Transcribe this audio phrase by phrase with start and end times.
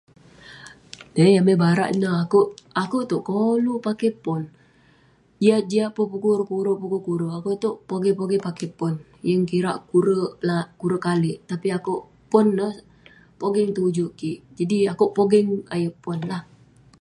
[1.15, 2.47] Dai, amai barak ineh..akouk,
[2.81, 8.43] akouk itouk koluk pakey pon..jiak jiak peh pukon kurek pukon kurek, akouk itouk pogeng pogeng
[8.47, 8.93] pakey pon,
[9.27, 9.77] yeng kirak
[10.79, 12.75] kurek kalik, tapi akouk..pon neh
[13.39, 16.43] pogeng tong ujuk kik, jadi akouk pogeng ayuk pon lah